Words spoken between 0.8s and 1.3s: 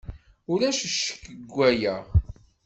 ccek